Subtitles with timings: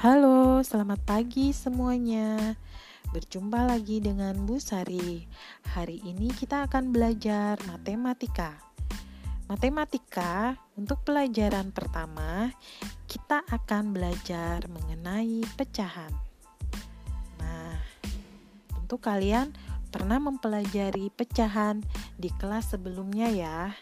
[0.00, 2.56] Halo, selamat pagi semuanya.
[3.12, 5.28] Berjumpa lagi dengan Bu Sari.
[5.76, 8.56] Hari ini kita akan belajar matematika.
[9.44, 12.48] Matematika untuk pelajaran pertama,
[13.04, 16.16] kita akan belajar mengenai pecahan.
[17.36, 17.76] Nah,
[18.72, 19.52] tentu kalian
[19.92, 21.84] pernah mempelajari pecahan
[22.16, 23.76] di kelas sebelumnya ya.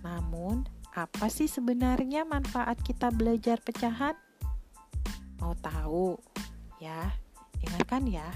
[0.00, 0.64] Namun,
[0.96, 4.16] apa sih sebenarnya manfaat kita belajar pecahan?
[5.38, 6.18] Mau tahu?
[6.78, 7.14] Ya,
[7.62, 8.28] dengarkan ya.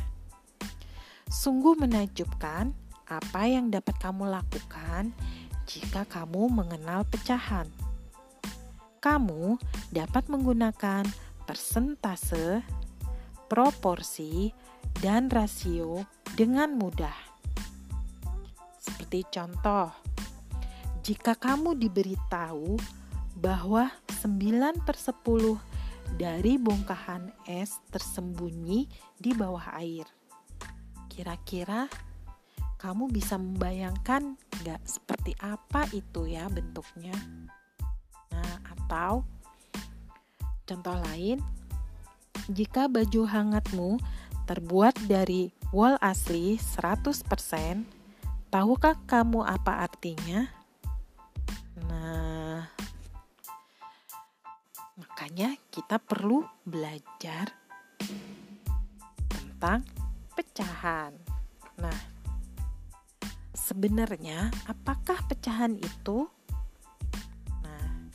[1.30, 2.74] Sungguh menakjubkan
[3.06, 5.12] apa yang dapat kamu lakukan
[5.66, 7.70] jika kamu mengenal pecahan.
[9.02, 9.58] Kamu
[9.90, 11.02] dapat menggunakan
[11.42, 12.62] persentase,
[13.50, 14.54] proporsi,
[15.02, 16.06] dan rasio
[16.38, 17.16] dengan mudah.
[18.78, 19.90] Seperti contoh,
[21.02, 22.78] jika kamu diberitahu
[23.42, 23.90] bahwa
[24.22, 25.71] 9 per 10
[26.16, 28.86] dari bongkahan es tersembunyi
[29.18, 30.06] di bawah air.
[31.08, 31.88] Kira-kira
[32.80, 37.14] kamu bisa membayangkan nggak seperti apa itu ya bentuknya?
[38.32, 39.22] Nah, atau
[40.66, 41.38] contoh lain,
[42.50, 44.02] jika baju hangatmu
[44.48, 47.86] terbuat dari wool asli 100%,
[48.50, 50.61] tahukah kamu apa artinya?
[55.22, 57.46] Makanya kita perlu belajar
[59.30, 59.86] tentang
[60.34, 61.14] pecahan.
[61.78, 62.00] Nah,
[63.54, 66.26] sebenarnya apakah pecahan itu?
[67.62, 68.10] Nah,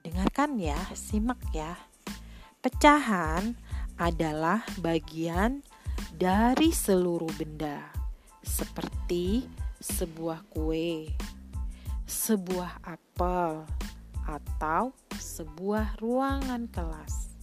[0.00, 1.76] dengarkan ya, simak ya.
[2.64, 3.52] Pecahan
[4.00, 5.60] adalah bagian
[6.08, 7.92] dari seluruh benda,
[8.40, 9.44] seperti
[9.76, 11.04] sebuah kue,
[12.08, 13.68] sebuah apel,
[14.24, 17.34] atau sebuah ruangan kelas.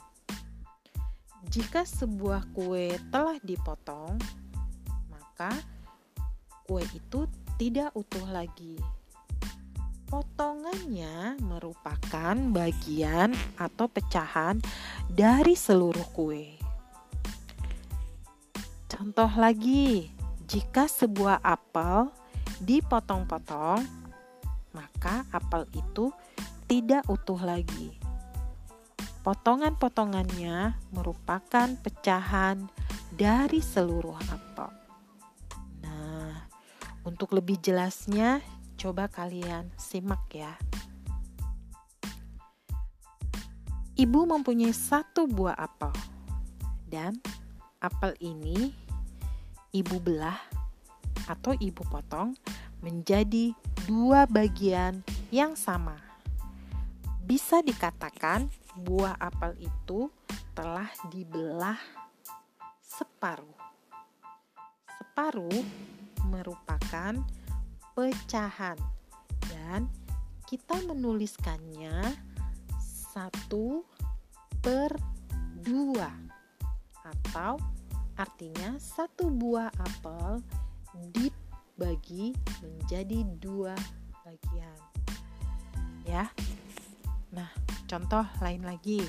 [1.51, 4.15] Jika sebuah kue telah dipotong,
[5.11, 5.51] maka
[6.63, 7.27] kue itu
[7.59, 8.79] tidak utuh lagi.
[10.07, 14.59] Potongannya merupakan bagian atau pecahan
[15.11, 16.55] dari seluruh kue.
[18.91, 20.11] Contoh lagi,
[20.47, 22.11] jika sebuah apel
[22.59, 23.81] dipotong-potong,
[24.71, 26.11] maka apel itu
[26.71, 27.99] tidak utuh lagi.
[29.27, 32.71] Potongan-potongannya merupakan pecahan
[33.11, 34.71] dari seluruh apel.
[35.83, 36.47] Nah,
[37.03, 38.39] untuk lebih jelasnya,
[38.79, 40.55] coba kalian simak ya.
[43.99, 45.91] Ibu mempunyai satu buah apel,
[46.87, 47.19] dan
[47.83, 48.71] apel ini
[49.75, 50.39] ibu belah
[51.27, 52.31] atau ibu potong
[52.79, 53.51] menjadi
[53.91, 55.03] dua bagian
[55.35, 56.10] yang sama
[57.31, 60.11] bisa dikatakan buah apel itu
[60.51, 61.79] telah dibelah
[62.83, 63.55] separuh.
[64.99, 65.63] Separuh
[66.27, 67.15] merupakan
[67.95, 68.75] pecahan
[69.47, 69.87] dan
[70.43, 72.19] kita menuliskannya
[73.15, 73.87] satu
[74.59, 74.91] per
[75.63, 76.11] dua
[76.99, 77.55] atau
[78.19, 80.43] artinya satu buah apel
[81.15, 83.79] dibagi menjadi dua
[84.27, 84.75] bagian
[86.03, 86.27] ya
[87.31, 87.47] Nah,
[87.87, 88.99] contoh lain lagi.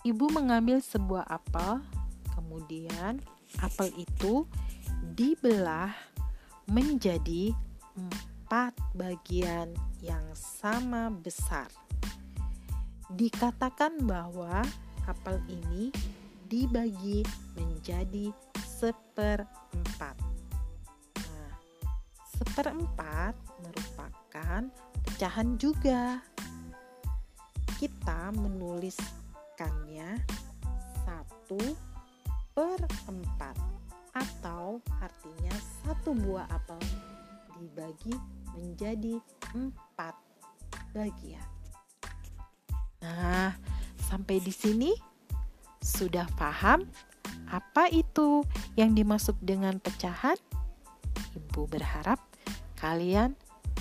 [0.00, 1.84] Ibu mengambil sebuah apel,
[2.32, 3.20] kemudian
[3.60, 4.48] apel itu
[5.12, 5.92] dibelah
[6.64, 7.52] menjadi
[7.92, 11.68] empat bagian yang sama besar.
[13.12, 14.64] Dikatakan bahwa
[15.04, 15.92] apel ini
[16.48, 17.20] dibagi
[17.52, 20.16] menjadi seperempat.
[21.20, 21.52] Nah,
[22.40, 24.64] seperempat merupakan
[25.20, 26.16] pecahan juga.
[27.76, 30.16] Kita menuliskannya
[31.04, 31.60] satu
[32.56, 33.52] per empat
[34.16, 35.52] atau artinya
[35.84, 36.80] satu buah apel
[37.60, 38.16] dibagi
[38.56, 39.20] menjadi
[39.52, 40.16] empat
[40.96, 41.44] bagian.
[43.04, 43.52] Nah,
[44.08, 44.96] sampai di sini
[45.84, 46.88] sudah paham
[47.52, 48.40] apa itu
[48.72, 50.40] yang dimaksud dengan pecahan?
[51.36, 52.24] Ibu berharap
[52.80, 53.36] kalian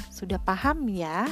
[0.07, 1.27] sudah paham ya?